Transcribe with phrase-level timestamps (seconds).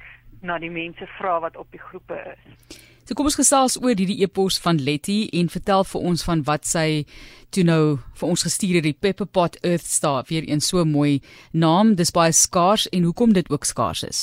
[0.41, 2.79] na die mense vra wat op die groepe is.
[3.05, 6.67] So kom ons gesels oor hierdie e-pos van Letty en vertel vir ons van wat
[6.69, 7.03] sy
[7.51, 7.83] toe nou
[8.19, 11.19] vir ons gestuur het die Pepperpot Earth Star weer een so mooi
[11.51, 14.21] naam dis baie skaars en hoekom dit ook skaars is.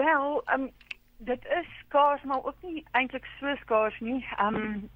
[0.00, 0.70] Wel, ehm um,
[1.22, 4.24] dit is skaars maar ook nie eintlik so skaars nie.
[4.38, 4.90] Ehm um,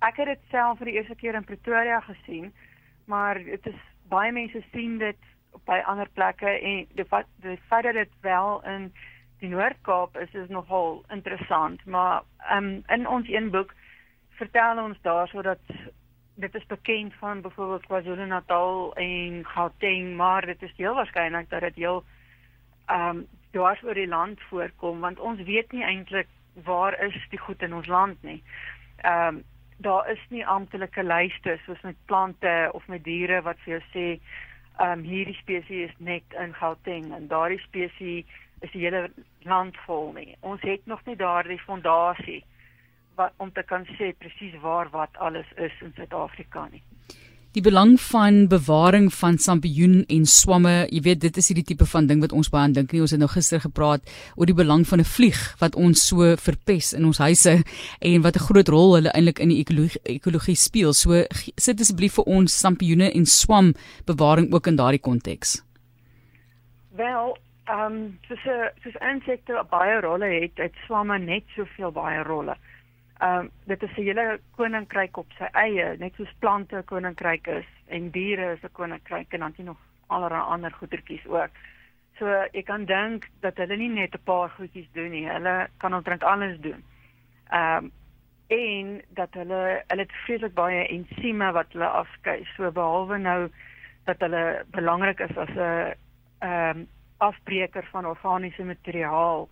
[0.00, 2.52] ek het dit self vir die eerste keer in Pretoria gesien
[3.10, 3.80] maar dit is
[4.12, 5.28] baie mense sien dit
[5.66, 8.90] by ander plekke en die feit die feit dat dit wel in
[9.40, 13.74] die Noord-Kaap is is nogal interessant maar um, in ons een boek
[14.40, 15.60] vertel ons daar sodat
[16.40, 21.84] dit is bekend van byvoorbeeld KwaZulu-Natal en Gauteng maar dit is heel waarskynlik dat dit
[21.84, 22.04] heel
[22.86, 26.28] ehm um, dwars oor die land voorkom want ons weet nie eintlik
[26.64, 28.42] waar is die goed in ons land nie.
[28.96, 29.44] Ehm um,
[29.80, 34.06] daar is nie amptelike lyste soos met plante of met diere wat vir jou sê
[34.80, 39.10] ehm um, hierdie spesies is net in Gauteng en daardie spesies is die hele
[39.48, 40.36] land vol nie.
[40.40, 42.42] Ons het nog nie daardie fondasie
[43.16, 46.82] wat om te kan sê presies waar wat alles is in Suid-Afrika nie
[47.56, 52.06] die belang van bewaring van sampioen en swamme, jy weet dit is hierdie tipe van
[52.06, 53.00] ding wat ons baie aan dink nie.
[53.02, 54.06] Ons het nou gister gepraat
[54.36, 57.62] oor die belang van 'n vlieg wat ons so verpes in ons huise
[58.00, 60.92] en wat 'n groot rol hulle eintlik in die ekologie, ekologie speel.
[60.92, 61.24] So
[61.56, 63.74] sit asseblief vir ons sampioene en swam
[64.06, 65.62] bewaring ook in daardie konteks.
[66.96, 72.22] Wel, ehm um, soos 'n soos insekte baie rolle het, het swamme net soveel baie
[72.22, 72.52] rolle.
[72.52, 72.69] Ehm
[73.22, 77.68] um, dit is 'n hele koninkryk op sy eie, net soos plante 'n koninkryk is
[77.86, 81.50] en diere is 'n koninkryk en dan jy nog allerlei ander goedertjies ook.
[82.18, 85.94] So ek kan dink dat hulle nie net 'n paar goedjies doen nie, hulle kan
[85.94, 86.84] omtrent alles doen.
[87.50, 87.92] Ehm um,
[88.50, 92.44] en dat hulle hulle het vreeslik baie ensieme wat hulle afskei.
[92.56, 93.48] So behalwe nou
[94.04, 95.94] dat hulle belangrik is as 'n
[96.38, 96.88] ehm um,
[97.18, 99.48] afbreker van organiese materiaal,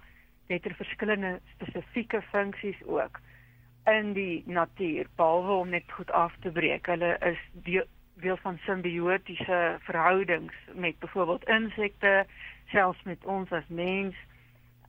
[0.46, 3.20] het hulle verskillende spesifieke funksies ook
[3.90, 6.86] in die natuur behalwe om net goed af te breek.
[6.86, 7.86] Hulle is deel,
[8.20, 12.26] deel van simbiotiese verhoudings met byvoorbeeld insekte,
[12.66, 14.16] selfs met ons as mens.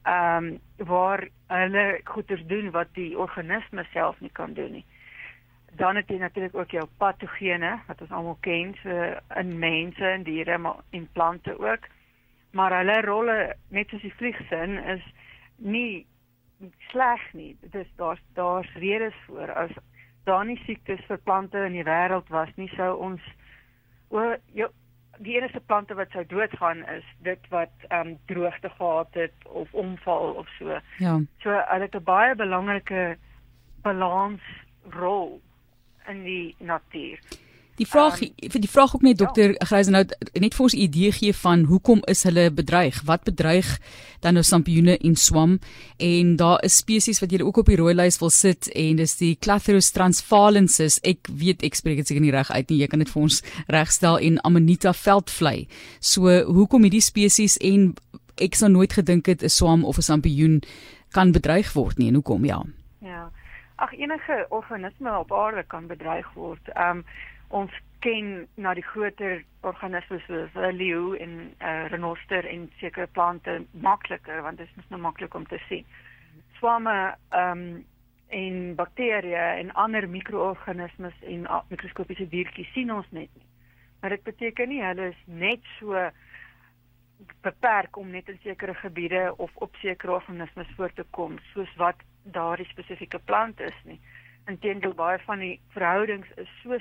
[0.04, 4.86] Ehm um, waar hulle goeders doen wat die organisme self nie kan doen nie.
[5.72, 10.24] Dan het jy natuurlik ook jou patogene wat ons almal ken, so in mense en
[10.24, 11.88] diere maar in plante ook.
[12.52, 15.04] Maar hulle rolle net soos die vliegsin is
[15.56, 16.06] nie
[16.90, 17.58] sleg nie.
[17.62, 19.72] Dit is daar's daar's redes voor as
[20.24, 23.22] daar nie siektes vir plante in die wêreld was nie sou ons
[24.10, 24.70] o jo,
[25.20, 29.74] die enigste plante wat sou doodgaan is dit wat ehm um, droogte gehad het of
[29.74, 30.80] omval of so.
[30.98, 31.20] Ja.
[31.44, 33.18] So hulle het 'n baie belangrike
[33.82, 34.42] balans
[34.90, 35.42] rol
[36.08, 37.20] in die natuur.
[37.80, 39.66] Die vraag um, vir die vraag ook net dokter ja.
[39.70, 43.02] Gryzenhout net vir ons 'n idee gee van hoekom is hulle bedreig?
[43.06, 43.80] Wat bedreig
[44.20, 45.60] dan nou sampioene en swam?
[45.98, 49.16] En daar is spesies wat jy ook op die rooi lys wil sit en dis
[49.16, 51.00] die Clathurus transvalensis.
[51.04, 52.80] Ek weet ek spreek dit seker nie reg uit nie.
[52.80, 55.68] Jy kan dit vir ons regstel en Amanita veldvlei.
[56.00, 57.96] So hoekom hierdie spesies en
[58.36, 60.62] ek sou nooit gedink het 'n swam of 'n sampioen
[61.12, 62.64] kan bedreig word nie en hoekom ja?
[63.02, 63.32] Ja.
[63.80, 66.72] Ag enige organisme op aarde kan bedreig word.
[66.76, 67.06] Um,
[67.48, 67.72] ons
[68.04, 73.66] ken na die groter organismes soos 'n leeu en 'n uh, renoster en sekere plante
[73.72, 75.86] makliker want dit is nou maklik om te sien.
[76.58, 77.86] Swamme um,
[78.28, 83.48] en bakterieë en ander mikroorganismes en mikroskopiese diertjies sien ons net nie.
[84.00, 86.10] Maar dit beteken nie hulle is net so
[87.42, 91.96] beperk om net in sekere gebiede of op sekere organismes voor te kom soos wat
[92.32, 94.00] daardie spesifieke plant is nie.
[94.50, 96.78] Inteendeel baie van die verhoudings is so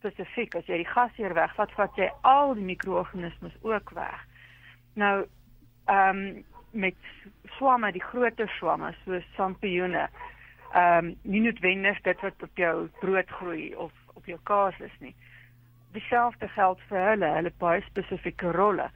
[0.00, 4.24] spesifiek as jy die gasheer wegvat, vat jy al die mikroorganismes ook weg.
[4.94, 5.26] Nou
[5.90, 6.94] ehm um, met
[7.56, 10.06] swamme, die groter swamme soos sampioene
[10.74, 14.96] ehm um, nie noodwendig dit wat op jou brood groei of op jou kaas is
[14.98, 15.14] nie.
[15.92, 18.90] Dieselfde geld vir hulle, hulle baie spesifieke rolle.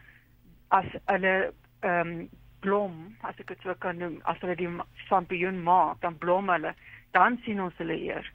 [0.69, 1.35] As hulle
[1.81, 2.29] ehm um,
[2.65, 4.71] blom, as ek dit so kan noem, as hulle die
[5.09, 6.75] champignon maak, dan blom hulle,
[7.17, 8.31] dan sien ons hulle eers.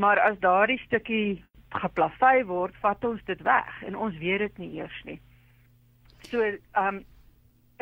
[0.00, 1.42] Maar as daardie stukkie
[1.74, 5.18] geplasei word, vat ons dit weg en ons weet dit nie eers nie.
[6.30, 7.02] So ehm um,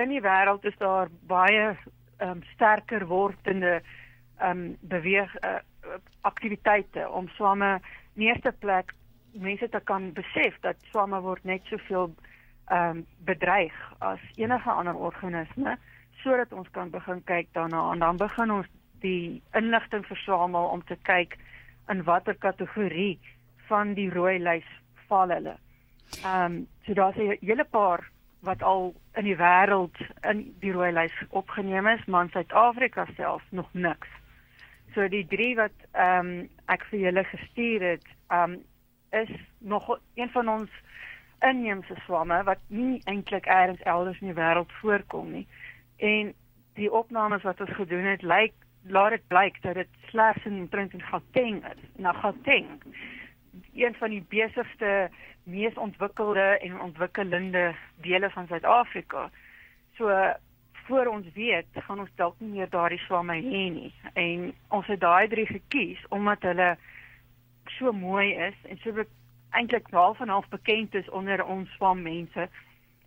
[0.00, 3.80] in die wêreld is daar baie ehm um, sterker wordende
[4.42, 5.60] um beweeg uh,
[6.20, 7.80] aktiwiteite om swamme
[8.14, 8.94] in eerste plek
[9.32, 12.10] mense te kan besef dat swamme word net soveel
[12.72, 15.76] um bedreig as enige ander organisme
[16.22, 18.70] sodat ons kan begin kyk daarna en dan begin ons
[19.02, 21.36] die inligting versamel om te kyk
[21.90, 23.18] in watter kategorie
[23.68, 24.68] van die rooi lys
[25.08, 25.56] val hulle.
[26.26, 28.08] Um so daar's 'n hele paar
[28.42, 29.98] wat al in die wêreld
[30.30, 34.08] in die rooi lys opgeneem is, maar in Suid-Afrika self nog niks.
[34.94, 38.64] So die drie wat ehm um, ek vir julle gestuur het, ehm um,
[39.12, 40.70] is nog een van ons
[41.42, 45.46] inheemse swamme wat nie eintlik elders elders in die wêreld voorkom nie.
[45.96, 46.34] En
[46.78, 50.92] die opnames wat ons gedoen het, lyk laat dit blyk dat dit slegs in Trent
[50.92, 51.82] en Gauteng is.
[51.96, 52.68] Nou Gauteng,
[53.74, 55.10] een van die besigste,
[55.44, 59.30] mees ontwikkelde en ontwikkelende dele van Suid-Afrika.
[59.96, 60.10] So
[60.72, 63.92] voor ons weet, gaan ons dalk nie meer daardie swamme hê nie.
[64.14, 66.76] En ons het daai drie gekies omdat hulle
[67.78, 69.04] so mooi is en so
[69.52, 72.48] eintlik half en half bekend is onder ons swammense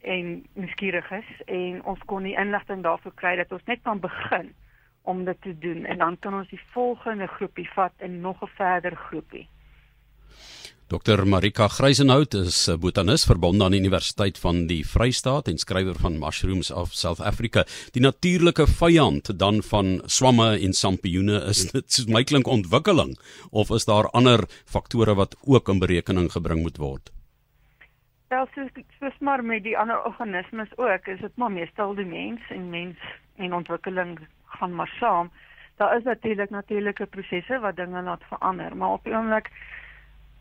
[0.02, 4.54] en nuuskieriges en ons kon die inligting daarvoor kry dat ons net kan begin
[5.02, 8.54] om dit te doen en dan kan ons die volgende groepie vat en nog 'n
[8.58, 9.48] verder groepie.
[10.96, 15.96] Dr Marika Greisenhout is 'n botanis verbonde aan die Universiteit van die Vrystaat en skrywer
[15.96, 17.66] van Mushrooms of South Africa.
[17.92, 23.18] Die natuurlike vyand dan van swamme en sampioene is dit soos my klink ontwikkeling
[23.52, 27.12] of is daar ander faktore wat ook in berekening gebring moet word?
[28.28, 32.40] Wel, soos soos maar met die ander organismes ook, is dit maar meestal die mens
[32.50, 32.98] en mens
[33.36, 35.32] en ontwikkeling gaan maar saam.
[35.76, 39.52] Daar is natuurlik natuurlike prosesse wat dinge laat verander, maar op die oomblik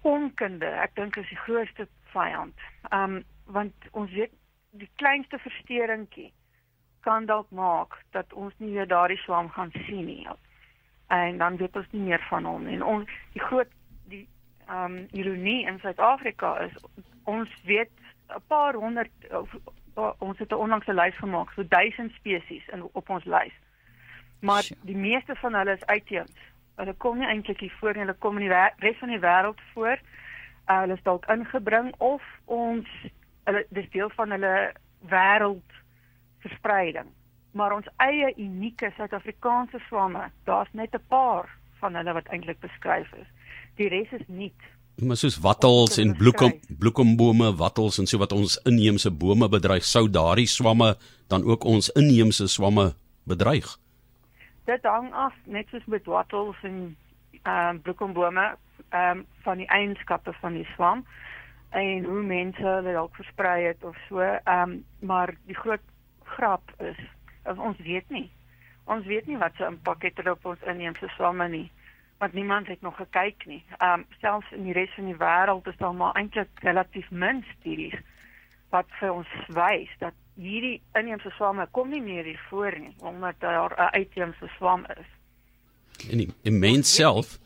[0.04, 2.66] onkunde, ek dink is die grootste vyand.
[2.92, 4.32] Um want ons weet
[4.80, 6.30] die kleinste versteuringkie
[7.04, 10.24] kan dalk maak dat ons nie weer daardie swam gaan sien nie.
[11.12, 13.68] En dan weet ons nie meer van hom en ons die groot
[14.12, 14.24] die
[14.72, 16.78] um ironie in Suid-Afrika is
[17.28, 17.92] ons weet
[18.32, 19.52] 'n paar honderd of,
[20.18, 23.56] ons het 'n onlangse lys gemaak so 1000 spesies in op ons lys.
[24.40, 26.40] Maar die meeste van hulle is uitheems
[26.80, 29.60] hulle kom nie eintlik hier voor nie, hulle kom in die res van die wêreld
[29.74, 30.00] voor.
[30.64, 32.88] Uh, hulle is dalk ingebring of ons
[33.44, 34.54] hulle dis deel van hulle
[35.10, 35.80] wêreld
[36.44, 37.10] verspreiding.
[37.54, 41.48] Maar ons eie unieke Suid-Afrikaanse swamme, daar's net 'n paar
[41.80, 43.28] van hulle wat eintlik beskryf is.
[43.76, 44.52] Die res is nie
[45.02, 50.10] Maar soos wattels en bloekom bloekombome, wattels en so wat ons inheemse bome bedreig, sou
[50.10, 50.96] daardie swamme
[51.26, 52.94] dan ook ons inheemse swamme
[53.24, 53.78] bedreig
[54.64, 56.96] dit hang af net soos met wattels en
[57.42, 58.56] ehm um, bloekombome
[58.88, 61.04] ehm um, van die eienskappe van die swam
[61.70, 65.84] en hoe mense hulle dalk versprei het of so ehm um, maar die groot
[66.36, 66.96] grap is
[67.44, 68.30] ons weet nie.
[68.84, 71.70] Ons weet nie wat se impak het op ons inheemse swamme nie
[72.18, 73.64] want niemand het nog gekyk nie.
[73.78, 77.44] Ehm um, selfs in die res van die wêreld is daar maar eintlik relatief min
[77.56, 77.98] studies
[78.70, 83.40] wat vir ons wys dat hierdie inheemse swamme kom nie meer hier voor nie omdat
[83.40, 85.06] daar 'n uitheemse swam is.
[86.10, 87.38] En die, die mens self,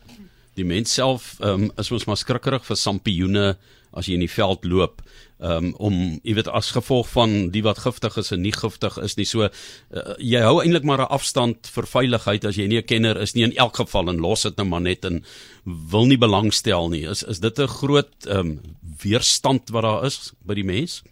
[0.55, 3.57] die mens self um, is ons maar skrikkerig vir sampioene
[3.91, 5.01] as jy in die veld loop
[5.39, 9.17] um, om jy weet as gevolg van die wat giftig is en nie giftig is
[9.17, 9.51] nie so uh,
[10.17, 13.43] jy hou eintlik maar 'n afstand vir veiligheid as jy nie 'n kenner is nie
[13.43, 15.23] in elk geval en los dit nou maar net en
[15.65, 18.59] wil nie belangstel nie is is dit 'n groot um,
[19.03, 21.03] weerstand wat daar is by die mens?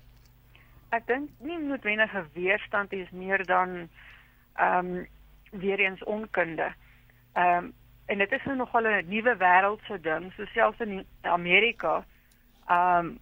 [0.90, 3.90] Ek dink nie noodwendige weerstand is meer dan
[4.56, 5.08] ehm um,
[5.52, 6.74] weer eens onkunde.
[7.34, 7.74] Ehm um,
[8.06, 12.06] en dit is nou nogal 'n nuwe wêreldse ding, so selfs in Amerika
[12.68, 13.20] Ehm um,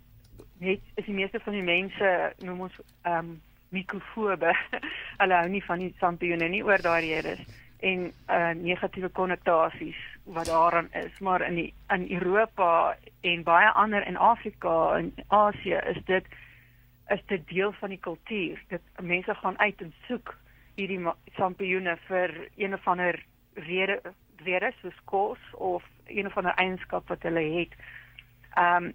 [0.57, 3.35] net is die meeste van die mense noem ons ehm um,
[3.69, 4.53] mikrofobe.
[5.19, 7.43] Hulle hou nie van die sampioene nie oor daai redes
[7.85, 9.99] en uh negatiewe konnotasies
[10.37, 15.77] wat daaraan is, maar in die in Europa en baie ander in Afrika en Asië
[15.93, 16.25] is dit
[17.09, 18.63] is dit deel van die kultuur.
[18.67, 20.35] Dit mense gaan uit en soek
[20.75, 20.99] hierdie
[21.35, 23.19] sampioene vir een of ander
[23.53, 24.01] rede
[24.43, 27.73] rede soos kos of een of ander eienskap wat hulle het.
[28.53, 28.93] Ehm um,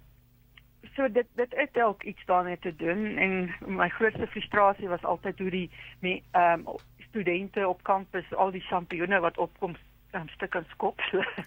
[0.95, 5.39] so dit dit het ook iets daarmee te doen en my grootste frustrasie was altyd
[5.39, 5.69] hoe die
[6.31, 9.75] ehm um, studente op kampus al die sampioene wat opkom
[10.11, 11.01] um, stuk en skop.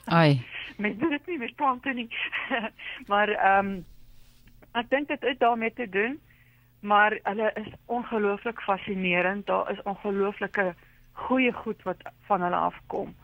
[0.04, 0.42] Ai.
[0.76, 2.09] Mens doen dit nie met plante nie.
[3.11, 3.85] maar ehm um,
[4.73, 6.21] ek dink dit het daarmee te doen,
[6.85, 9.47] maar hulle is ongelooflik fascinerend.
[9.47, 10.75] Daar is ongelooflike
[11.12, 11.97] goeie goed wat
[12.29, 13.14] van hulle afkom.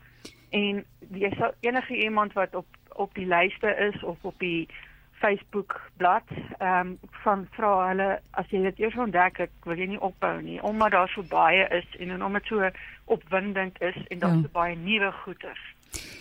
[0.51, 2.67] En jy sal enige iemand wat op
[3.01, 4.69] op die lyste is of op die
[5.21, 9.87] Facebook bladsy ehm um, van vra hulle as jy dit eers ontdek ek wil jy
[9.93, 12.71] nie ophou nie omdat daar so baie is en en omdat so
[13.05, 14.43] opwindend is en daar's ja.
[14.43, 15.63] so baie nuwe goeters.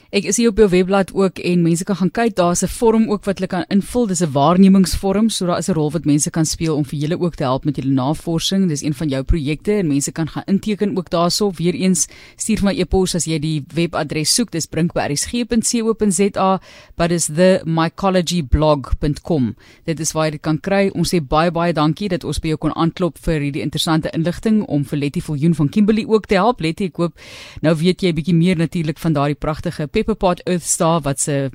[0.09, 3.11] Ek is hier op jou webblad ook en mense kan gaan kyk, daar's 'n vorm
[3.11, 4.07] ook wat hulle kan invul.
[4.07, 7.19] Dis 'n waarnemingsvorm, so daar is 'n rol wat mense kan speel om vir julle
[7.19, 8.67] ook te help met julle navorsing.
[8.67, 11.51] Dis een van jou projekte en mense kan gaan inteken ook daarso.
[11.51, 14.51] Weereens stuur my e-pos as jy die webadres soek.
[14.51, 16.61] Dis brinkbersg.co.za,
[16.95, 19.55] but is the mycologyblog.com.
[19.85, 20.89] Dit is waar jy dit kan kry.
[20.93, 24.63] Ons sê baie baie dankie dat ons by jou kon aanklop vir hierdie interessante inligting
[24.63, 26.59] om vir Letty Viljoen van Kimberley ook te help.
[26.61, 27.13] Letty, ek hoop
[27.61, 31.49] nou weet jy 'n bietjie meer natuurlik van daardie pragtige Pepperpot Earth Star wat se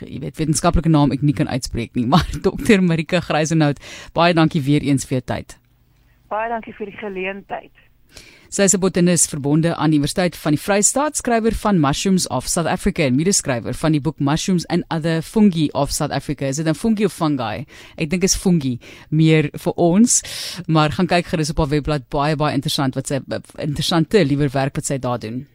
[0.00, 2.80] jy weet wetenskaplike naam ek nie kan uitspreek nie, maar Dr.
[2.80, 3.78] Marika Greisenhout,
[4.14, 5.56] baie dankie weer eens vir jou tyd.
[6.30, 7.72] Baie dankie vir die geleentheid.
[8.50, 12.48] Sy is 'n botanis verbonde aan die Universiteit van die Vrystaat, skrywer van Mushrooms of
[12.48, 16.46] South Africa en medeskrywer van die boek Mushrooms and Other Fungi of South Africa.
[16.46, 17.64] Is dit 'n fungi of fungi?
[17.96, 18.80] Ek dink is fungi
[19.10, 20.22] meer vir ons,
[20.66, 23.20] maar gaan kyk gerus op haar webblad baie baie interessant wat sy
[23.58, 25.46] interessante liewer werk wat sy daar doen.